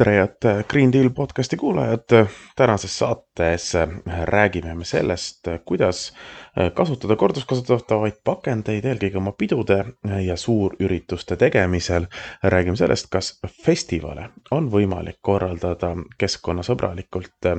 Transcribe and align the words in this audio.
tere, 0.00 0.12
head 0.16 0.64
Green 0.68 0.92
Deal 0.92 1.10
podcasti 1.10 1.56
kuulajad. 1.56 2.26
tänases 2.56 2.98
saates 2.98 3.72
räägime 4.22 4.74
me 4.74 4.84
sellest, 4.84 5.48
kuidas 5.64 6.12
kasutada 6.74 7.16
korduskasutatavaid 7.16 8.22
pakendeid 8.24 8.84
eelkõige 8.84 9.20
oma 9.20 9.34
pidude 9.36 9.84
ja 10.24 10.36
suurürituste 10.36 11.36
tegemisel. 11.36 12.06
räägime 12.42 12.76
sellest, 12.76 13.10
kas 13.12 13.40
festivale 13.64 14.30
on 14.50 14.72
võimalik 14.72 15.20
korraldada 15.20 15.92
keskkonnasõbralikult, 16.18 17.52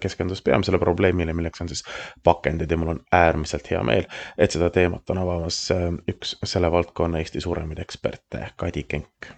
keskendudes 0.00 0.42
peamisele 0.42 0.78
probleemile, 0.78 1.36
milleks 1.36 1.60
on 1.60 1.68
siis 1.68 1.84
pakendid 2.24 2.70
ja 2.70 2.76
mul 2.76 2.96
on 2.96 3.04
äärmiselt 3.12 3.70
hea 3.70 3.82
meel, 3.82 4.08
et 4.38 4.50
seda 4.50 4.70
teemat 4.70 5.10
on 5.10 5.24
avamas 5.28 5.68
üks 6.08 6.38
selle 6.44 6.72
valdkonna 6.72 7.20
Eesti 7.20 7.40
suuremaid 7.40 7.84
eksperte, 7.84 8.46
Kadi 8.56 8.88
Kenk 8.88 9.34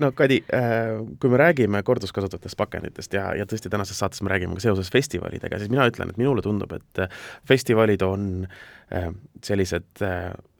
no 0.00 0.12
Kadi, 0.16 0.38
äh, 0.54 1.00
kui 1.20 1.30
me 1.30 1.38
räägime 1.40 1.82
korduskasutavatest 1.84 2.56
pakenditest 2.56 3.16
ja, 3.16 3.26
ja 3.36 3.46
tõesti 3.48 3.70
tänases 3.72 3.98
saates 4.00 4.22
me 4.24 4.32
räägime 4.32 4.56
ka 4.56 4.64
seoses 4.64 4.90
festivalidega, 4.92 5.58
siis 5.60 5.72
mina 5.72 5.86
ütlen, 5.90 6.12
et 6.12 6.20
minule 6.20 6.44
tundub, 6.44 6.72
et 6.76 7.02
äh, 7.04 7.12
festivalid 7.48 8.04
on 8.06 8.46
äh, 8.94 9.10
sellised 9.44 10.04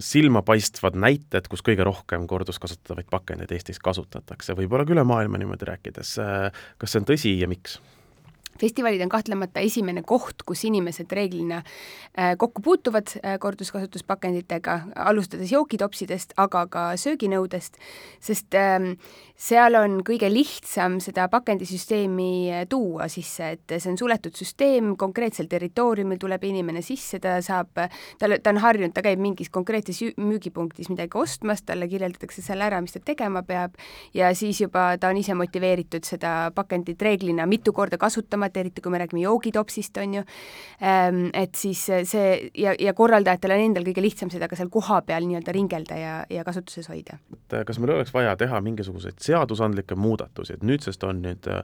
silmapaistvad 0.03 0.99
näited, 0.99 1.49
kus 1.51 1.65
kõige 1.65 1.87
rohkem 1.87 2.27
korduskasutatavaid 2.31 3.09
pakendeid 3.13 3.55
Eestis 3.57 3.81
kasutatakse, 3.83 4.57
võib-olla 4.59 4.87
ka 4.89 4.97
üle 4.97 5.07
maailma 5.07 5.41
niimoodi 5.41 5.69
rääkides. 5.71 6.17
kas 6.79 6.93
see 6.93 7.03
on 7.03 7.09
tõsi 7.09 7.37
ja 7.41 7.49
miks? 7.49 7.81
Festivalid 8.61 9.03
on 9.03 9.11
kahtlemata 9.13 9.63
esimene 9.65 10.03
koht, 10.07 10.45
kus 10.47 10.65
inimesed 10.69 11.11
reeglina 11.13 11.63
äh, 11.63 12.35
kokku 12.39 12.63
puutuvad 12.63 13.15
äh, 13.21 13.39
korduskasutuspakenditega, 13.41 14.79
alustades 15.07 15.53
joogitopsidest, 15.53 16.37
aga 16.37 16.67
ka 16.73 16.85
sööginõudest, 17.01 17.79
sest 18.23 18.55
ähm, 18.59 18.93
seal 19.37 19.77
on 19.79 20.01
kõige 20.07 20.29
lihtsam 20.33 20.99
seda 21.03 21.29
pakendisüsteemi 21.33 22.33
äh, 22.53 22.65
tuua 22.71 23.09
sisse, 23.13 23.53
et 23.57 23.77
see 23.77 23.91
on 23.93 23.99
suletud 24.01 24.37
süsteem, 24.39 24.95
konkreetsel 25.01 25.49
territooriumil 25.51 26.21
tuleb 26.23 26.45
inimene 26.49 26.85
sisse, 26.85 27.21
ta 27.23 27.39
saab, 27.45 27.85
tal, 28.21 28.37
ta 28.43 28.55
on 28.55 28.63
harjunud, 28.63 28.95
ta 28.95 29.05
käib 29.05 29.23
mingis 29.23 29.51
konkreetses 29.53 30.03
müügipunktis 30.21 30.91
midagi 30.93 31.19
ostmas, 31.19 31.65
talle 31.67 31.89
kirjeldatakse 31.91 32.45
seal 32.45 32.63
ära, 32.65 32.81
mis 32.85 32.95
ta 32.95 33.03
tegema 33.05 33.43
peab, 33.47 33.77
ja 34.15 34.31
siis 34.37 34.61
juba 34.63 34.93
ta 35.01 35.11
on 35.13 35.21
ise 35.21 35.35
motiveeritud 35.39 36.07
seda 36.07 36.53
pakendit 36.55 37.03
reeglina 37.03 37.47
mitu 37.49 37.73
korda 37.77 37.99
kasutama, 38.01 38.42
et 38.49 38.57
eriti 38.63 38.83
kui 38.85 38.93
me 38.93 39.01
räägime 39.03 39.23
joogitopsist, 39.25 39.97
on 40.03 40.19
ju, 40.19 40.25
ehm, 40.81 41.25
et 41.35 41.55
siis 41.59 41.85
see 42.09 42.51
ja, 42.59 42.75
ja 42.79 42.95
korraldajatel 42.97 43.57
on 43.57 43.65
endal 43.69 43.87
kõige 43.87 44.05
lihtsam 44.05 44.31
seda 44.33 44.49
ka 44.51 44.59
seal 44.59 44.71
kohapeal 44.73 45.27
nii-öelda 45.29 45.55
ringelda 45.55 45.99
ja, 45.99 46.15
ja 46.31 46.45
kasutuses 46.45 46.89
hoida. 46.93 47.19
et 47.33 47.59
kas 47.67 47.79
meil 47.79 47.95
oleks 47.97 48.13
vaja 48.15 48.35
teha 48.41 48.61
mingisuguseid 48.65 49.21
seadusandlikke 49.23 49.97
muudatusi, 49.99 50.57
et 50.57 50.67
nüüdsest 50.67 51.05
on 51.09 51.23
nüüd 51.25 51.49
äh, 51.53 51.63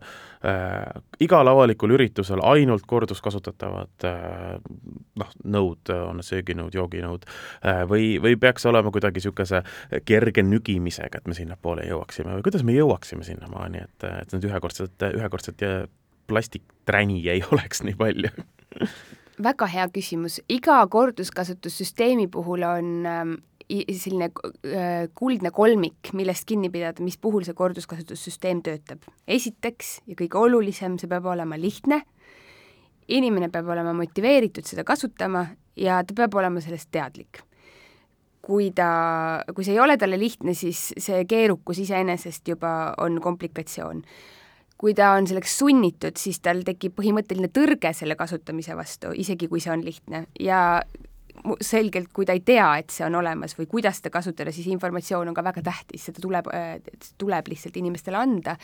igal 1.25 1.49
avalikul 1.49 1.97
üritusel 1.97 2.43
ainult 2.45 2.87
korduskasutatavad 2.87 4.09
äh, 4.09 4.59
noh, 5.19 5.35
nõud, 5.45 5.93
on 5.95 6.23
sööginõud, 6.25 6.75
jooginõud 6.75 7.27
äh,, 7.29 7.85
või, 7.89 8.17
või 8.23 8.37
peaks 8.41 8.67
olema 8.69 8.93
kuidagi 8.95 9.19
niisuguse 9.19 9.63
kerge 10.07 10.45
nügimisega, 10.47 11.19
et 11.19 11.31
me 11.31 11.35
sinnapoole 11.35 11.87
jõuaksime 11.89 12.37
või 12.37 12.45
kuidas 12.47 12.65
me 12.67 12.77
jõuaksime 12.77 13.27
sinnamaani, 13.27 13.85
et, 13.89 14.11
et 14.23 14.35
need 14.35 14.47
ühekordsed, 14.51 15.09
ühekordsed 15.19 15.67
plastikträni 16.29 17.23
ei 17.29 17.43
oleks 17.53 17.83
nii 17.83 17.97
palju 17.99 18.33
väga 19.43 19.69
hea 19.71 19.87
küsimus, 19.95 20.41
iga 20.51 20.81
korduskasutussüsteemi 20.91 22.27
puhul 22.33 22.65
on 22.67 23.07
ähm, 23.07 23.35
selline 23.69 24.31
äh, 24.31 25.09
kuldne 25.19 25.53
kolmik, 25.55 26.13
millest 26.17 26.47
kinni 26.49 26.71
pidada, 26.73 27.05
mis 27.05 27.19
puhul 27.21 27.47
see 27.47 27.57
korduskasutussüsteem 27.57 28.63
töötab. 28.67 29.05
esiteks 29.29 29.99
ja 30.07 30.17
kõige 30.19 30.41
olulisem, 30.41 30.99
see 30.99 31.11
peab 31.11 31.29
olema 31.29 31.59
lihtne, 31.61 32.03
inimene 33.09 33.51
peab 33.53 33.69
olema 33.69 33.93
motiveeritud 33.97 34.67
seda 34.67 34.85
kasutama 34.89 35.47
ja 35.77 36.03
ta 36.05 36.17
peab 36.17 36.35
olema 36.35 36.65
sellest 36.65 36.91
teadlik. 36.91 37.45
kui 38.49 38.71
ta, 38.73 39.45
kui 39.53 39.65
see 39.65 39.75
ei 39.75 39.81
ole 39.83 39.99
talle 40.01 40.17
lihtne, 40.17 40.55
siis 40.57 40.95
see 40.97 41.25
keerukus 41.29 41.83
iseenesest 41.83 42.49
juba 42.49 42.95
on 43.05 43.19
komplikatsioon 43.21 44.01
kui 44.79 44.95
ta 44.95 45.13
on 45.19 45.27
selleks 45.27 45.59
sunnitud, 45.59 46.17
siis 46.21 46.39
tal 46.41 46.63
tekib 46.67 46.95
põhimõtteline 46.99 47.51
tõrge 47.51 47.91
selle 47.97 48.15
kasutamise 48.19 48.77
vastu, 48.79 49.11
isegi 49.15 49.49
kui 49.51 49.61
see 49.61 49.73
on 49.75 49.83
lihtne. 49.85 50.25
Ja 50.41 50.83
selgelt, 51.65 52.11
kui 52.15 52.27
ta 52.27 52.35
ei 52.37 52.43
tea, 52.47 52.67
et 52.81 52.93
see 52.93 53.05
on 53.07 53.19
olemas 53.21 53.55
või 53.59 53.69
kuidas 53.71 54.01
seda 54.01 54.13
kasutada, 54.15 54.53
siis 54.55 54.69
informatsioon 54.73 55.31
on 55.31 55.37
ka 55.37 55.45
väga 55.47 55.63
tähtis, 55.67 56.07
seda 56.09 56.23
tuleb, 56.23 56.49
tuleb 57.19 57.51
lihtsalt 57.53 57.77
inimestele 57.81 58.19
anda. 58.19 58.57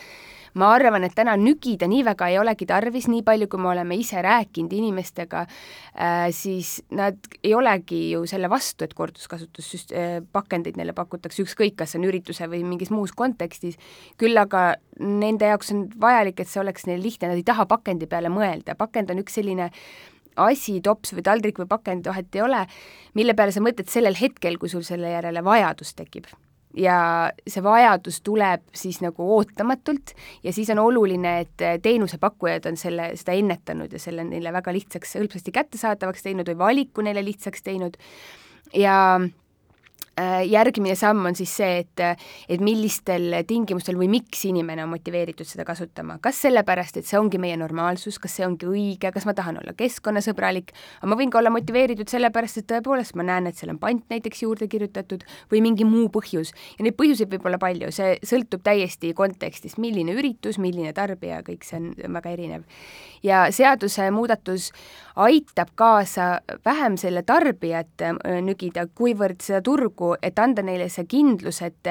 ma 0.54 0.68
arvan, 0.70 1.02
et 1.02 1.14
täna 1.18 1.32
nügida 1.34 1.88
nii 1.90 2.04
väga 2.06 2.28
ei 2.30 2.36
olegi 2.38 2.66
tarvis, 2.70 3.08
nii 3.10 3.24
palju, 3.26 3.48
kui 3.50 3.58
me 3.58 3.72
oleme 3.72 3.96
ise 3.98 4.22
rääkinud 4.22 4.72
inimestega 4.72 5.40
äh,, 5.40 6.28
siis 6.30 6.76
nad 6.94 7.18
ei 7.42 7.54
olegi 7.54 8.12
ju 8.12 8.22
selle 8.30 8.50
vastu, 8.50 8.86
et 8.86 8.94
korduskasutuspakendeid 8.94 10.76
äh, 10.76 10.78
neile 10.78 10.94
pakutakse, 10.94 11.42
ükskõik, 11.42 11.74
kas 11.80 11.94
see 11.94 11.98
on 11.98 12.06
ürituse 12.06 12.46
või 12.46 12.62
mingis 12.62 12.94
muus 12.94 13.10
kontekstis, 13.12 13.80
küll 14.20 14.38
aga 14.38 14.76
nende 15.00 15.50
jaoks 15.50 15.74
on 15.74 15.88
vajalik, 16.00 16.38
et 16.38 16.50
see 16.50 16.62
oleks 16.62 16.86
neil 16.86 17.02
lihtne, 17.02 17.32
nad 17.32 17.40
ei 17.40 17.46
taha 17.46 17.66
pakendi 17.66 18.06
peale 18.06 18.30
mõelda, 18.30 18.78
pakend 18.78 19.10
on 19.10 19.24
üks 19.24 19.40
selline 19.40 19.72
asi, 20.36 20.80
tops 20.84 21.14
või 21.14 21.24
taldrik 21.26 21.60
või 21.62 21.68
pakend, 21.70 22.06
vahet 22.08 22.34
ei 22.34 22.42
ole, 22.44 22.64
mille 23.14 23.34
peale 23.34 23.54
sa 23.54 23.62
mõtled 23.64 23.90
sellel 23.90 24.16
hetkel, 24.18 24.58
kui 24.58 24.72
sul 24.72 24.84
selle 24.86 25.12
järele 25.14 25.44
vajadus 25.44 25.94
tekib. 25.94 26.26
ja 26.74 27.30
see 27.46 27.62
vajadus 27.62 28.16
tuleb 28.26 28.62
siis 28.74 28.96
nagu 28.98 29.22
ootamatult 29.36 30.10
ja 30.42 30.52
siis 30.52 30.70
on 30.74 30.80
oluline, 30.82 31.36
et 31.44 31.82
teenusepakkujad 31.82 32.66
on 32.66 32.76
selle, 32.76 33.12
seda 33.14 33.36
ennetanud 33.38 33.92
ja 33.92 34.00
selle 34.02 34.24
neile 34.26 34.52
väga 34.52 34.74
lihtsaks, 34.74 35.14
hõlpsasti 35.20 35.54
kättesaadavaks 35.54 36.26
teinud 36.26 36.50
või 36.50 36.58
valiku 36.58 37.04
neile 37.06 37.22
lihtsaks 37.22 37.62
teinud 37.62 37.94
ja 38.74 39.20
järgmine 40.46 40.94
samm 40.98 41.26
on 41.26 41.34
siis 41.34 41.50
see, 41.58 41.80
et, 41.82 42.02
et 42.48 42.60
millistel 42.62 43.40
tingimustel 43.48 43.96
või 43.98 44.08
miks 44.12 44.44
inimene 44.46 44.84
on 44.84 44.92
motiveeritud 44.92 45.48
seda 45.48 45.64
kasutama. 45.66 46.18
kas 46.22 46.40
sellepärast, 46.44 46.98
et 46.98 47.08
see 47.08 47.18
ongi 47.18 47.38
meie 47.42 47.56
normaalsus, 47.58 48.18
kas 48.22 48.36
see 48.38 48.46
ongi 48.46 48.68
õige, 48.68 49.10
kas 49.14 49.26
ma 49.26 49.34
tahan 49.34 49.58
olla 49.62 49.74
keskkonnasõbralik, 49.76 50.70
aga 51.00 51.10
ma 51.10 51.18
võin 51.18 51.32
ka 51.32 51.40
olla 51.40 51.50
motiveeritud 51.54 52.10
sellepärast, 52.10 52.62
et 52.62 52.68
tõepoolest 52.70 53.16
ma 53.18 53.26
näen, 53.26 53.48
et 53.50 53.58
seal 53.58 53.74
on 53.74 53.80
pant 53.82 54.04
näiteks 54.12 54.44
juurde 54.44 54.68
kirjutatud 54.70 55.24
või 55.52 55.62
mingi 55.64 55.86
muu 55.88 56.08
põhjus. 56.14 56.54
ja 56.78 56.86
neid 56.86 56.98
põhjuseid 56.98 57.32
võib 57.34 57.48
olla 57.50 57.58
palju, 57.58 57.90
see 57.94 58.18
sõltub 58.22 58.62
täiesti 58.62 59.14
kontekstist, 59.14 59.78
milline 59.82 60.14
üritus, 60.14 60.58
milline 60.58 60.92
tarbija, 60.94 61.42
kõik 61.42 61.66
see 61.66 61.80
on 61.80 62.14
väga 62.18 62.30
erinev. 62.36 62.62
ja 63.22 63.46
seadusemuudatus 63.50 64.70
aitab 65.16 65.68
kaasa 65.74 66.40
vähem 66.64 66.96
selle 66.96 67.22
tarbijat 67.22 68.02
äh, 68.02 68.40
nügida, 68.42 68.86
kuivõrd 68.94 69.42
seda 69.42 69.62
turgu 69.64 70.03
nagu, 70.04 70.16
et 70.22 70.38
anda 70.38 70.62
neile 70.62 70.88
see 70.88 71.06
kindlus, 71.08 71.62
et 71.62 71.88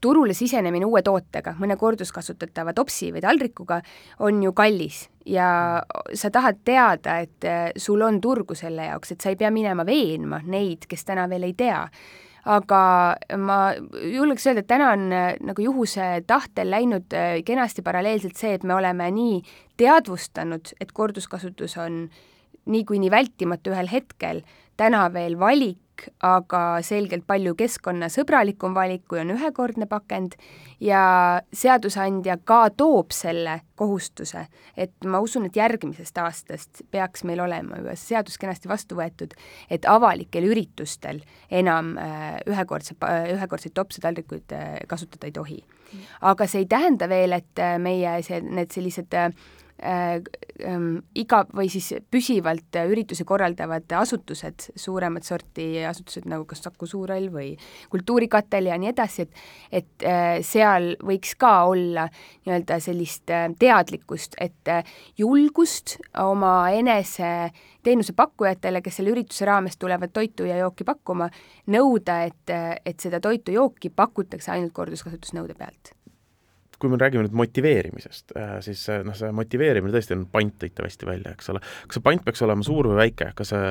turule 0.00 0.34
sisenemine 0.34 0.84
uue 0.84 1.02
tootega, 1.02 1.54
mõne 1.60 1.76
korduskasutatava 1.76 2.74
topsi 2.74 3.12
või 3.12 3.22
taldrikuga 3.22 3.80
on 4.20 4.42
ju 4.42 4.52
kallis. 4.52 5.08
Ja 5.24 5.82
sa 6.12 6.30
tahad 6.30 6.58
teada, 6.64 7.20
et 7.22 7.46
sul 7.76 8.02
on 8.02 8.20
turgu 8.20 8.54
selle 8.54 8.90
jaoks, 8.90 9.12
et 9.12 9.20
sa 9.20 9.30
ei 9.30 9.36
pea 9.36 9.50
minema 9.50 9.84
veenma 9.86 10.42
neid, 10.44 10.86
kes 10.88 11.04
täna 11.04 11.28
veel 11.28 11.44
ei 11.44 11.54
tea. 11.54 11.88
Aga 12.44 13.16
ma 13.40 13.72
julgeks 13.72 14.44
öelda, 14.50 14.60
et 14.60 14.68
täna 14.68 14.90
on 14.92 15.06
nagu 15.48 15.64
juhuse 15.64 16.24
tahtel 16.26 16.68
läinud 16.70 17.14
kenasti 17.46 17.80
paralleelselt 17.82 18.36
see, 18.36 18.58
et 18.58 18.66
me 18.68 18.74
oleme 18.76 19.08
nii 19.14 19.38
teadvustanud, 19.80 20.74
et 20.80 20.92
korduskasutus 20.92 21.78
on 21.80 22.02
niikuinii 22.68 23.10
vältimatu 23.12 23.72
ühel 23.72 23.88
hetkel, 23.88 24.42
täna 24.76 25.06
veel 25.14 25.38
valik, 25.40 25.80
aga 26.24 26.60
selgelt 26.84 27.26
palju 27.26 27.54
keskkonnasõbralikum 27.58 28.74
valik, 28.76 29.04
kui 29.08 29.20
on 29.22 29.32
ühekordne 29.34 29.86
pakend 29.90 30.36
ja 30.82 31.40
seadusandja 31.54 32.36
ka 32.44 32.68
toob 32.76 33.14
selle 33.14 33.60
kohustuse, 33.78 34.46
et 34.76 35.08
ma 35.08 35.20
usun, 35.24 35.48
et 35.48 35.56
järgmisest 35.58 36.18
aastast 36.22 36.84
peaks 36.94 37.24
meil 37.24 37.42
olema 37.44 37.80
juba 37.80 37.96
see 37.96 38.14
seadus 38.14 38.38
kenasti 38.40 38.70
vastu 38.70 38.98
võetud, 38.98 39.34
et 39.70 39.88
avalikel 39.90 40.46
üritustel 40.50 41.22
enam 41.50 41.94
äh, 41.98 42.38
ühekordse, 42.50 42.96
ühekordseid 43.34 43.74
topsitaldrikuid 43.74 44.54
äh, 44.54 44.78
kasutada 44.90 45.30
ei 45.30 45.34
tohi. 45.34 45.60
aga 46.20 46.46
see 46.50 46.64
ei 46.64 46.70
tähenda 46.70 47.08
veel, 47.08 47.32
et 47.38 47.60
äh, 47.62 47.76
meie 47.78 48.20
see, 48.22 48.40
need 48.42 48.74
sellised 48.74 49.14
äh, 49.14 49.30
iga 51.18 51.40
või 51.50 51.66
siis 51.72 51.88
püsivalt 52.10 52.76
üritusi 52.86 53.24
korraldavad 53.26 53.90
asutused, 53.98 54.68
suuremat 54.78 55.26
sorti 55.26 55.82
asutused 55.84 56.28
nagu 56.30 56.46
kas 56.48 56.62
Saku 56.62 56.86
Suurhall 56.86 57.26
või 57.34 57.50
Kultuurikatel 57.90 58.70
ja 58.70 58.78
nii 58.78 58.92
edasi, 58.92 59.26
et 59.26 59.84
et 59.84 60.06
äh, 60.06 60.38
seal 60.44 60.94
võiks 61.04 61.34
ka 61.38 61.52
olla 61.70 62.06
nii-öelda 62.46 62.78
sellist 62.82 63.30
äh, 63.34 63.48
teadlikkust, 63.58 64.38
et 64.40 64.70
äh, 64.70 64.84
julgust 65.18 65.96
oma 66.20 66.70
enese 66.74 67.50
teenusepakkujatele, 67.84 68.80
kes 68.84 69.00
selle 69.00 69.12
ürituse 69.14 69.48
raames 69.48 69.76
tulevad 69.80 70.14
toitu 70.14 70.48
ja 70.48 70.56
jooki 70.62 70.86
pakkuma, 70.88 71.28
nõuda, 71.74 72.22
et, 72.30 72.54
et 72.84 73.00
seda 73.00 73.20
toitu-jooki 73.24 73.92
pakutakse 73.94 74.54
ainult 74.54 74.72
korduskasutusnõude 74.76 75.58
pealt 75.58 75.92
kui 76.84 76.92
me 76.92 76.98
räägime 77.00 77.24
nüüd 77.24 77.36
motiveerimisest, 77.38 78.34
äh, 78.36 78.54
siis 78.64 78.82
noh, 79.06 79.16
see 79.16 79.30
motiveerimine 79.34 79.94
tõesti 79.94 80.16
on, 80.16 80.26
pant 80.30 80.56
tõite 80.60 80.84
hästi 80.84 81.08
välja, 81.08 81.32
eks 81.34 81.48
ole. 81.52 81.62
kas 81.88 81.98
see 81.98 82.04
pant 82.04 82.24
peaks 82.26 82.44
olema 82.44 82.66
suur 82.66 82.90
või 82.90 82.98
väike, 82.98 83.30
kas 83.38 83.52
see, 83.54 83.70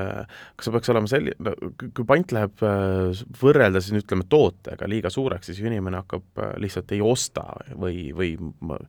kas 0.57 0.67
see 0.67 0.75
peaks 0.75 0.93
olema 0.93 1.11
selline, 1.11 1.37
no 1.45 1.53
kui 1.83 2.07
pant 2.09 2.33
läheb 2.35 2.63
äh, 2.65 3.23
võrrelda 3.41 3.81
siis 3.83 4.03
ütleme 4.03 4.25
tootega 4.29 4.89
liiga 4.89 5.11
suureks, 5.13 5.51
siis 5.51 5.61
inimene 5.61 6.01
hakkab 6.01 6.41
äh, 6.41 6.55
lihtsalt 6.63 6.95
ei 6.95 7.03
osta 7.05 7.45
või, 7.79 8.07
või 8.17 8.33
ma, 8.41 8.79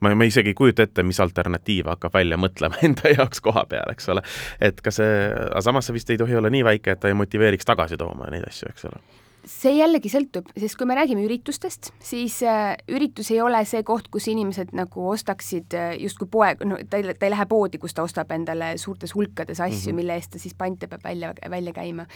ma, 0.00 0.14
ma 0.14 0.28
isegi 0.28 0.54
ei 0.54 0.58
kujuta 0.58 0.88
ette, 0.88 1.04
mis 1.06 1.20
alternatiive 1.20 1.92
hakkab 1.92 2.16
välja 2.16 2.40
mõtlema 2.40 2.80
enda 2.88 3.12
jaoks 3.12 3.44
koha 3.44 3.66
peal, 3.68 3.92
eks 3.92 4.08
ole. 4.14 4.24
et 4.64 4.80
kas 4.84 5.02
see, 5.02 5.20
aga 5.50 5.66
samas 5.68 5.90
see 5.90 5.98
vist 5.98 6.14
ei 6.14 6.20
tohi 6.20 6.40
olla 6.40 6.52
nii 6.52 6.64
väike, 6.72 6.96
et 6.96 7.04
ta 7.04 7.12
ei 7.12 7.18
motiveeriks 7.18 7.68
tagasi 7.68 8.00
tooma 8.00 8.32
neid 8.32 8.48
asju, 8.48 8.72
eks 8.72 8.90
ole 8.90 9.23
see 9.48 9.74
jällegi 9.78 10.10
sõltub, 10.12 10.48
sest 10.58 10.76
kui 10.78 10.88
me 10.88 10.96
räägime 10.98 11.24
üritustest, 11.26 11.90
siis 12.02 12.38
äh, 12.46 12.74
üritus 12.90 13.30
ei 13.34 13.40
ole 13.44 13.60
see 13.68 13.82
koht, 13.86 14.08
kus 14.12 14.28
inimesed 14.32 14.74
nagu 14.76 15.08
ostaksid 15.12 15.76
äh, 15.78 15.94
justkui 16.02 16.28
poe, 16.30 16.52
no 16.64 16.78
ta 16.90 17.00
ei, 17.00 17.16
ta 17.18 17.28
ei 17.28 17.34
lähe 17.34 17.46
poodi, 17.50 17.80
kus 17.82 17.96
ta 17.96 18.04
ostab 18.06 18.32
endale 18.34 18.74
suurtes 18.80 19.14
hulkades 19.16 19.60
asju 19.60 19.78
mm, 19.78 19.90
-hmm. 19.90 20.00
mille 20.00 20.18
eest 20.18 20.32
ta 20.34 20.42
siis 20.42 20.54
pante 20.54 20.88
peab 20.88 21.04
välja, 21.04 21.34
välja 21.50 21.72
käima. 21.72 22.06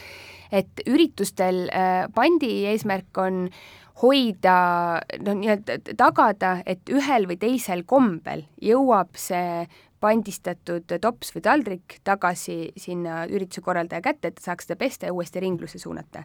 et 0.51 0.81
üritustel 0.87 1.69
äh, 1.69 2.07
pandi 2.15 2.65
eesmärk 2.65 3.17
on 3.17 3.49
hoida, 4.01 5.01
no 5.25 5.33
nii-öelda 5.35 5.95
tagada, 5.97 6.61
et 6.65 6.89
ühel 6.89 7.27
või 7.27 7.37
teisel 7.37 7.83
kombel 7.83 8.45
jõuab 8.61 9.17
see 9.19 9.67
pandistatud 9.99 10.87
tops 11.01 11.33
või 11.35 11.43
taldrik 11.43 11.99
tagasi 12.07 12.71
sinna 12.77 13.25
ürituse 13.27 13.61
korraldaja 13.61 14.01
kätte, 14.01 14.31
et 14.31 14.35
ta 14.39 14.51
saaks 14.51 14.69
seda 14.69 14.79
pesta 14.79 15.09
ja 15.09 15.13
uuesti 15.13 15.43
ringlusse 15.43 15.79
suunata 15.79 16.23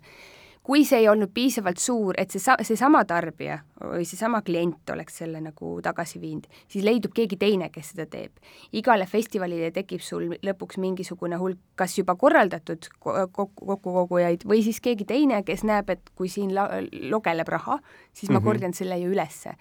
kui 0.64 0.84
see 0.88 1.02
ei 1.02 1.08
olnud 1.08 1.28
piisavalt 1.34 1.80
suur, 1.82 2.16
et 2.18 2.32
see 2.32 2.40
sa-, 2.40 2.56
seesama 2.64 3.04
tarbija 3.04 3.58
või 3.84 4.06
seesama 4.08 4.40
klient 4.42 4.90
oleks 4.94 5.18
selle 5.20 5.42
nagu 5.44 5.74
tagasi 5.84 6.20
viinud, 6.22 6.46
siis 6.72 6.84
leidub 6.86 7.12
keegi 7.14 7.36
teine, 7.36 7.68
kes 7.74 7.92
seda 7.92 8.06
teeb. 8.10 8.32
igale 8.72 9.06
festivalile 9.06 9.70
tekib 9.74 10.00
sul 10.00 10.30
lõpuks 10.42 10.80
mingisugune 10.80 11.36
hulk 11.40 11.74
kas 11.78 11.98
juba 11.98 12.14
korraldatud 12.18 12.86
kokku, 13.00 13.48
kokkukogujaid 13.66 14.44
või 14.48 14.62
siis 14.64 14.80
keegi 14.82 15.06
teine, 15.08 15.42
kes 15.46 15.64
näeb, 15.66 15.90
et 15.90 16.12
kui 16.16 16.30
siin 16.30 16.54
la-, 16.54 16.68
logeleb 17.10 17.50
raha, 17.50 17.78
siis 18.12 18.30
ma 18.30 18.38
mm 18.38 18.40
-hmm. 18.40 18.44
korjan 18.44 18.74
selle 18.74 18.98
ju 18.98 19.10
ülesse. 19.10 19.54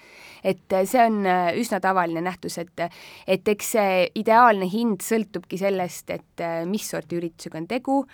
et 0.43 0.75
see 0.85 1.05
on 1.05 1.25
äh, 1.25 1.53
üsna 1.57 1.79
tavaline 1.79 2.21
nähtus, 2.21 2.57
et 2.57 2.71
et 3.27 3.47
eks 3.47 3.71
see 3.71 4.07
ideaalne 4.15 4.69
hind 4.69 5.01
sõltubki 5.01 5.57
sellest, 5.57 6.09
et 6.09 6.41
äh, 6.41 6.65
mis 6.65 6.89
sorti 6.89 7.17
üritusega 7.17 7.57
on 7.57 7.67
tegu, 7.67 8.05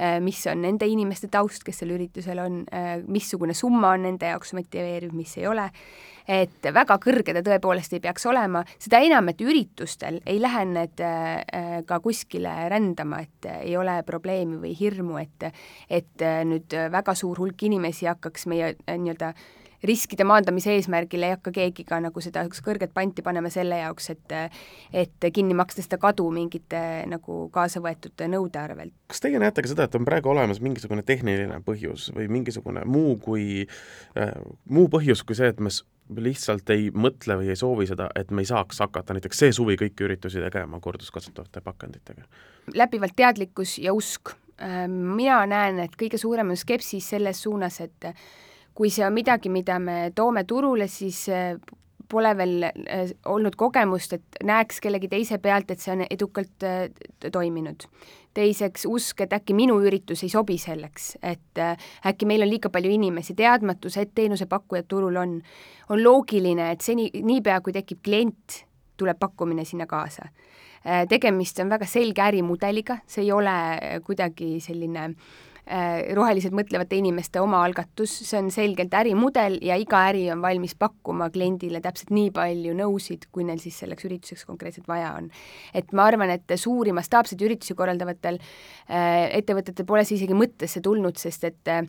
äh, 0.00 0.20
mis 0.20 0.46
on 0.46 0.62
nende 0.62 0.86
inimeste 0.86 1.28
taust, 1.28 1.64
kes 1.64 1.78
seal 1.78 1.90
üritusel 1.90 2.35
on, 2.42 2.64
missugune 3.06 3.54
summa 3.54 3.94
on 3.96 4.06
nende 4.06 4.28
jaoks 4.32 4.54
motiveeriv, 4.56 5.14
mis 5.16 5.36
ei 5.38 5.46
ole. 5.50 5.70
Et 6.26 6.66
väga 6.74 6.96
kõrge 6.98 7.30
ta 7.36 7.42
tõepoolest 7.46 7.92
ei 7.94 8.02
peaks 8.02 8.24
olema, 8.26 8.64
seda 8.82 8.98
enam, 9.06 9.28
et 9.30 9.42
üritustel 9.44 10.18
ei 10.26 10.40
lähe 10.42 10.64
need 10.66 11.02
äh, 11.06 11.84
ka 11.86 12.00
kuskile 12.02 12.54
rändama, 12.72 13.20
et 13.22 13.46
ei 13.60 13.76
ole 13.78 14.00
probleemi 14.06 14.58
või 14.62 14.74
hirmu, 14.74 15.20
et 15.22 15.50
et 15.90 16.24
nüüd 16.48 16.74
väga 16.90 17.14
suur 17.14 17.38
hulk 17.38 17.62
inimesi 17.68 18.08
hakkaks 18.10 18.48
meie 18.50 18.72
äh, 18.74 18.98
nii-öelda 18.98 19.32
riskide 19.88 20.26
maandamise 20.28 20.74
eesmärgil 20.74 21.26
ei 21.26 21.34
hakka 21.34 21.52
keegi 21.54 21.84
ka 21.88 21.98
nagu 22.02 22.22
seda 22.24 22.44
kõrget 22.46 22.92
panti 22.94 23.24
panema 23.26 23.50
selle 23.52 23.80
jaoks, 23.80 24.10
et 24.14 24.36
et 24.92 25.26
kinni 25.32 25.54
maksta 25.56 25.84
seda 25.84 25.98
kadu 26.02 26.28
mingite 26.34 26.80
nagu 27.10 27.46
kaasa 27.54 27.82
võetud 27.84 28.26
nõude 28.32 28.60
arvelt. 28.60 28.94
kas 29.12 29.22
teie 29.22 29.40
näete 29.42 29.62
ka 29.62 29.72
seda, 29.72 29.86
et 29.86 29.98
on 29.98 30.06
praegu 30.08 30.32
olemas 30.32 30.60
mingisugune 30.64 31.02
tehniline 31.06 31.60
põhjus 31.66 32.10
või 32.16 32.28
mingisugune 32.38 32.84
muu 32.84 33.16
kui 33.22 33.66
äh,, 34.18 34.32
muu 34.68 34.88
põhjus 34.92 35.24
kui 35.26 35.38
see, 35.38 35.52
et 35.52 35.60
me 35.60 35.70
lihtsalt 36.22 36.70
ei 36.70 36.90
mõtle 36.94 37.38
või 37.40 37.50
ei 37.50 37.58
soovi 37.58 37.86
seda, 37.90 38.08
et 38.14 38.30
me 38.30 38.44
ei 38.44 38.48
saaks 38.48 38.80
hakata 38.84 39.16
näiteks 39.16 39.42
see 39.42 39.54
suvi 39.54 39.76
kõiki 39.80 40.06
üritusi 40.06 40.42
tegema 40.42 40.80
korduskasutatavate 40.80 41.62
pakenditega? 41.64 42.26
läbivalt 42.74 43.14
teadlikkus 43.16 43.78
ja 43.78 43.94
usk. 43.94 44.34
Äh, 44.62 44.86
mina 44.88 45.42
näen, 45.46 45.78
et 45.84 45.96
kõige 45.98 46.18
suurem 46.18 46.50
on 46.50 46.58
skepsis 46.58 47.10
selles 47.14 47.42
suunas, 47.42 47.80
et 47.80 48.10
kui 48.76 48.92
see 48.92 49.06
on 49.06 49.16
midagi, 49.16 49.48
mida 49.52 49.78
me 49.80 50.12
toome 50.14 50.44
turule, 50.44 50.88
siis 50.92 51.24
äh, 51.32 51.56
pole 52.08 52.34
veel 52.36 52.68
äh, 52.68 53.10
olnud 53.24 53.56
kogemust, 53.56 54.12
et 54.18 54.44
näeks 54.44 54.82
kellegi 54.84 55.08
teise 55.08 55.40
pealt, 55.42 55.72
et 55.72 55.82
see 55.82 55.96
on 55.96 56.04
edukalt 56.10 56.68
toiminud 57.32 57.88
teiseks 58.36 58.84
usk, 58.88 59.22
et 59.24 59.32
äkki 59.36 59.54
minu 59.56 59.78
üritus 59.84 60.22
ei 60.26 60.30
sobi 60.32 60.58
selleks, 60.60 61.14
et 61.24 61.60
äh, 61.62 61.88
äkki 62.06 62.28
meil 62.28 62.44
on 62.44 62.50
liiga 62.50 62.70
palju 62.72 62.92
inimesi, 62.92 63.36
teadmatus, 63.38 63.96
et 64.02 64.12
teenusepakkujad 64.16 64.88
turul 64.90 65.16
on, 65.20 65.38
on 65.88 66.02
loogiline, 66.02 66.70
et 66.74 66.84
seni, 66.84 67.08
niipea 67.16 67.60
kui 67.64 67.74
tekib 67.76 68.02
klient, 68.04 68.62
tuleb 68.96 69.18
pakkumine 69.20 69.64
sinna 69.68 69.88
kaasa. 69.88 70.28
Äh, 70.86 71.04
tegemist 71.08 71.58
on 71.64 71.72
väga 71.72 71.88
selge 71.88 72.24
ärimudeliga, 72.26 73.00
see 73.08 73.24
ei 73.26 73.32
ole 73.34 73.56
kuidagi 74.06 74.56
selline 74.64 75.08
äh, 75.08 75.34
Äh, 75.66 76.12
rohelised 76.14 76.54
mõtlevate 76.54 76.94
inimeste 76.94 77.40
omaalgatus, 77.42 78.12
see 78.22 78.38
on 78.38 78.52
selgelt 78.54 78.92
ärimudel 78.94 79.56
ja 79.66 79.74
iga 79.82 80.04
äri 80.12 80.28
on 80.30 80.38
valmis 80.38 80.76
pakkuma 80.78 81.26
kliendile 81.34 81.80
täpselt 81.82 82.12
nii 82.14 82.28
palju 82.36 82.74
nõusid, 82.78 83.26
kui 83.34 83.42
neil 83.48 83.58
siis 83.58 83.80
selleks 83.82 84.06
ürituseks 84.06 84.46
konkreetselt 84.46 84.86
vaja 84.86 85.10
on. 85.18 85.26
et 85.74 85.90
ma 85.90 86.06
arvan, 86.06 86.30
et 86.30 86.54
suuri 86.54 86.94
mastaapseid 86.94 87.42
üritusi 87.42 87.74
korraldavatel 87.74 88.38
äh, 88.38 89.26
ettevõtetel 89.40 89.90
pole 89.90 90.06
see 90.06 90.20
isegi 90.20 90.38
mõttesse 90.38 90.84
tulnud, 90.86 91.18
sest 91.18 91.50
et 91.50 91.74
äh, 91.74 91.82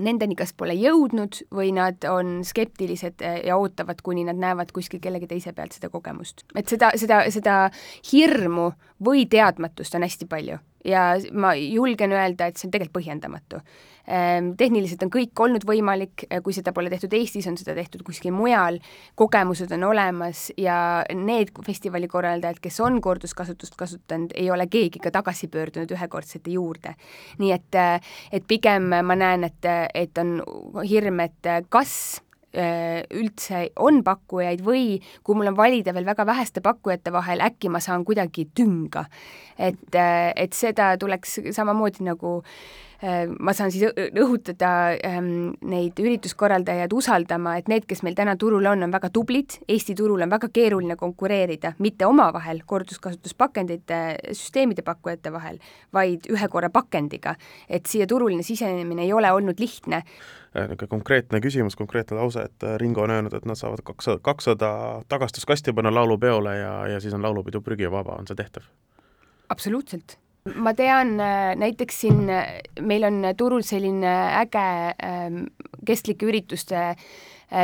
nendeni 0.00 0.32
kas 0.32 0.56
pole 0.56 0.72
jõudnud 0.72 1.44
või 1.52 1.76
nad 1.76 2.08
on 2.08 2.38
skeptilised 2.40 3.20
ja 3.20 3.60
ootavad, 3.60 4.00
kuni 4.00 4.24
nad 4.24 4.40
näevad 4.40 4.72
kuskil 4.72 5.04
kellegi 5.04 5.28
teise 5.28 5.52
pealt 5.52 5.76
seda 5.76 5.92
kogemust. 5.92 6.48
et 6.56 6.72
seda, 6.72 6.94
seda, 6.96 7.26
seda 7.28 7.64
hirmu 8.14 8.70
või 8.96 9.28
teadmatust 9.28 10.00
on 10.00 10.08
hästi 10.08 10.24
palju 10.24 10.64
ja 10.84 11.14
ma 11.32 11.54
julgen 11.56 12.12
öelda, 12.12 12.46
et 12.46 12.60
see 12.60 12.68
on 12.68 12.74
tegelikult 12.74 12.98
põhjendamatu. 13.00 13.60
Ehm, 14.04 14.50
tehniliselt 14.60 15.02
on 15.06 15.10
kõik 15.12 15.40
olnud 15.40 15.64
võimalik, 15.64 16.26
kui 16.44 16.52
seda 16.52 16.74
pole 16.76 16.90
tehtud 16.92 17.14
Eestis, 17.16 17.46
on 17.48 17.56
seda 17.56 17.72
tehtud 17.76 18.02
kuskil 18.04 18.34
mujal, 18.36 18.76
kogemused 19.16 19.72
on 19.72 19.86
olemas 19.88 20.50
ja 20.60 20.76
need 21.16 21.54
festivali 21.64 22.08
korraldajad, 22.12 22.60
kes 22.60 22.80
on 22.84 23.00
korduskasutust 23.04 23.78
kasutanud, 23.80 24.34
ei 24.36 24.50
ole 24.52 24.68
keegi 24.68 25.00
ka 25.00 25.14
tagasi 25.14 25.48
pöördunud 25.48 25.96
ühekordsete 25.96 26.52
juurde. 26.52 26.94
nii 27.38 27.52
et, 27.52 27.80
et 28.32 28.44
pigem 28.46 28.92
ma 28.92 29.16
näen, 29.16 29.48
et, 29.48 29.72
et 29.94 30.18
on 30.20 30.36
hirm, 30.84 31.24
et 31.24 31.52
kas 31.72 32.20
üldse 32.54 33.64
on 33.82 34.02
pakkujaid 34.06 34.62
või 34.64 35.00
kui 35.26 35.34
mul 35.34 35.50
on 35.50 35.56
valida 35.58 35.94
veel 35.94 36.06
väga 36.06 36.26
väheste 36.26 36.62
pakkujate 36.64 37.12
vahel, 37.12 37.42
äkki 37.42 37.70
ma 37.72 37.80
saan 37.82 38.04
kuidagi 38.04 38.48
tünga. 38.54 39.06
et, 39.58 39.94
äh, 39.94 40.32
et 40.36 40.52
seda 40.52 40.96
tuleks 40.98 41.38
samamoodi 41.54 42.04
nagu 42.04 42.40
äh, 42.42 42.93
ma 43.04 43.52
saan 43.52 43.72
siis 43.74 43.90
õhutada 44.20 44.68
ähm, 45.04 45.50
neid 45.68 45.98
ürituskorraldajaid 46.00 46.92
usaldama, 46.96 47.56
et 47.60 47.68
need, 47.68 47.84
kes 47.88 48.04
meil 48.06 48.16
täna 48.16 48.36
turul 48.40 48.64
on, 48.70 48.86
on 48.86 48.94
väga 48.94 49.10
tublid, 49.12 49.58
Eesti 49.68 49.96
turul 49.98 50.24
on 50.24 50.32
väga 50.32 50.48
keeruline 50.54 50.96
konkureerida, 51.00 51.74
mitte 51.84 52.06
omavahel 52.08 52.62
korduskasutuspakendite 52.66 54.00
süsteemide 54.30 54.86
pakkujate 54.86 55.32
vahel, 55.34 55.60
vaid 55.92 56.30
ühe 56.32 56.48
korra 56.48 56.70
pakendiga. 56.72 57.34
et 57.68 57.86
siia 57.86 58.06
turuline 58.06 58.42
sisenemine 58.42 59.02
ei 59.04 59.12
ole 59.12 59.32
olnud 59.32 59.60
lihtne 59.60 60.02
Äh, 60.54 60.68
niisugune 60.70 60.88
konkreetne 60.88 61.40
küsimus, 61.42 61.74
konkreetne 61.74 62.16
lause, 62.16 62.44
et 62.46 62.62
äh, 62.62 62.76
Ringo 62.78 63.02
on 63.02 63.10
öelnud, 63.10 63.32
et 63.34 63.46
nad 63.48 63.58
saavad 63.58 63.80
kakssada, 63.82 64.20
kakssada 64.22 64.68
tagastuskasti 65.10 65.72
panna 65.74 65.90
laulupeole 65.94 66.52
ja, 66.58 66.74
ja 66.92 67.00
siis 67.02 67.14
on 67.14 67.26
laulupidu 67.26 67.60
prügivaba, 67.60 68.14
on 68.14 68.30
see 68.30 68.38
tehtav? 68.38 68.68
absoluutselt. 69.50 70.14
Ma 70.44 70.74
tean 70.76 71.14
äh, 71.20 71.54
näiteks 71.56 72.00
siin, 72.04 72.26
meil 72.80 73.06
on 73.08 73.22
turul 73.36 73.62
selline 73.64 74.10
äge 74.42 74.64
ähm, 75.00 75.46
kestlike 75.86 76.28
ürituste 76.28 76.76
äh, 76.76 77.06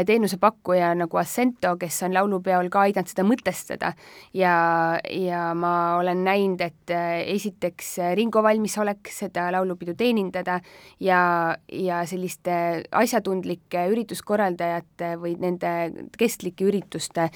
teenusepakkuja 0.07 0.93
nagu 0.99 1.19
Assento, 1.21 1.75
kes 1.81 2.03
on 2.07 2.15
laulupeol 2.15 2.69
ka 2.73 2.85
aidanud 2.87 3.11
seda 3.11 3.25
mõtestada. 3.27 3.93
Ja, 4.37 4.55
ja 5.11 5.51
ma 5.59 5.73
olen 6.01 6.23
näinud, 6.27 6.63
et 6.65 6.95
äh, 6.95 7.23
esiteks 7.35 7.97
Ringo 8.19 8.43
valmisolek 8.47 9.11
seda 9.13 9.49
laulupidu 9.55 9.95
teenindada 9.99 10.61
ja, 11.03 11.23
ja 11.73 12.03
selliste 12.09 12.85
asjatundlike 13.03 13.87
ürituskorraldajate 13.93 15.15
või 15.21 15.35
nende 15.41 15.75
kestlike 16.19 16.69
ürituste 16.69 17.29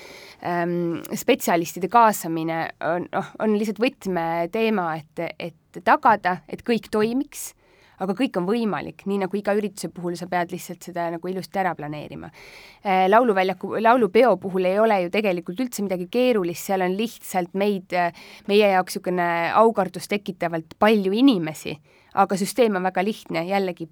ähm, 0.45 1.03
spetsialistide 1.15 1.91
kaasamine 1.93 2.69
on, 2.85 3.09
noh, 3.13 3.35
on 3.43 3.59
lihtsalt 3.59 3.83
võtmeteema, 3.83 4.89
et, 5.03 5.27
et 5.51 5.85
tagada, 5.85 6.39
et 6.49 6.63
kõik 6.67 6.91
toimiks 6.93 7.53
aga 8.03 8.17
kõik 8.19 8.39
on 8.41 8.49
võimalik, 8.49 9.05
nii 9.07 9.21
nagu 9.25 9.39
iga 9.39 9.55
ürituse 9.57 9.91
puhul 9.95 10.19
sa 10.19 10.29
pead 10.31 10.55
lihtsalt 10.55 10.89
seda 10.91 11.09
nagu 11.15 11.31
ilusti 11.31 11.61
ära 11.63 11.75
planeerima. 11.79 12.31
Äh, 12.83 13.07
lauluväljaku, 13.11 13.75
laulupeo 13.85 14.37
puhul 14.43 14.71
ei 14.71 14.79
ole 14.83 15.03
ju 15.05 15.13
tegelikult 15.15 15.61
üldse 15.67 15.85
midagi 15.87 16.09
keerulist, 16.13 16.67
seal 16.67 16.87
on 16.87 16.97
lihtsalt 16.99 17.55
meid, 17.59 17.95
meie 18.51 18.71
jaoks 18.75 18.95
niisugune 18.95 19.29
aukardust 19.59 20.11
tekitavalt 20.13 20.77
palju 20.79 21.13
inimesi, 21.19 21.75
aga 22.15 22.37
süsteem 22.39 22.77
on 22.79 22.87
väga 22.87 23.03
lihtne, 23.03 23.43
jällegi 23.49 23.89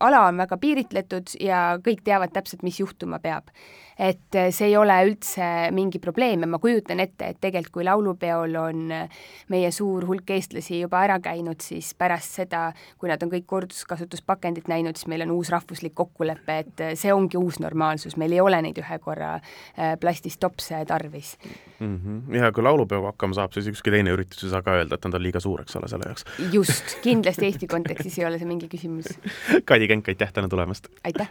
ala 0.00 0.26
on 0.28 0.40
väga 0.40 0.58
piiritletud 0.60 1.36
ja 1.40 1.78
kõik 1.84 2.02
teavad 2.06 2.32
täpselt, 2.34 2.64
mis 2.66 2.80
juhtuma 2.80 3.20
peab. 3.22 3.50
Et 3.98 4.36
eh, 4.36 4.50
see 4.52 4.68
ei 4.70 4.76
ole 4.76 4.96
üldse 5.08 5.46
mingi 5.74 6.00
probleem 6.02 6.44
ja 6.44 6.48
ma 6.50 6.60
kujutan 6.60 7.00
ette, 7.00 7.32
et 7.32 7.40
tegelikult 7.40 7.72
kui 7.76 7.86
laulupeol 7.86 8.56
on 8.60 8.92
eh, 8.92 9.22
meie 9.52 9.70
suur 9.72 10.04
hulk 10.08 10.30
eestlasi 10.36 10.82
juba 10.82 11.00
ära 11.06 11.16
käinud, 11.24 11.62
siis 11.64 11.94
pärast 11.98 12.36
seda, 12.42 12.68
kui 13.00 13.10
nad 13.10 13.22
on 13.24 13.32
kõik 13.32 13.46
korduskasutuspakendit 13.48 14.68
näinud, 14.72 15.00
siis 15.00 15.08
meil 15.12 15.24
on 15.26 15.32
uus 15.38 15.50
rahvuslik 15.52 15.96
kokkulepe, 15.96 16.58
et 16.64 16.84
eh, 16.84 16.94
see 16.98 17.14
ongi 17.14 17.40
uus 17.40 17.60
normaalsus, 17.64 18.18
meil 18.20 18.36
ei 18.36 18.42
ole 18.44 18.60
neid 18.68 18.80
ühe 18.82 18.98
korra 19.02 19.36
plastist 20.00 20.40
topse 20.40 20.78
tarvis 20.88 21.36
mm. 21.78 21.96
-hmm. 21.96 22.36
ja 22.36 22.52
kui 22.52 22.62
laulupeoga 22.64 23.12
hakkama 23.12 23.34
saab, 23.34 23.52
siis 23.52 23.68
ükski 23.72 23.90
teine 23.90 24.12
üritus 24.12 24.44
ei 24.44 24.52
saa 24.52 24.62
ka 24.62 24.76
öelda, 24.76 24.96
et 24.96 25.04
nad 25.04 25.14
on 25.14 25.22
liiga 25.22 25.40
suur, 25.40 25.60
eks 25.64 25.76
ole, 25.76 25.88
selle 25.88 26.08
jaoks. 26.10 26.24
just, 26.52 26.98
kindlasti 27.02 27.46
Eesti 27.50 27.66
kontekstis 27.66 28.18
ei 28.18 28.26
ole 28.26 28.38
see 28.38 28.48
mingi 28.48 28.68
küsimus 28.68 29.12
Kadi 29.64 29.88
Kenk, 29.88 30.08
aitäh 30.08 30.32
täna 30.32 30.48
tulemast! 30.48 30.88
aitäh! 31.04 31.30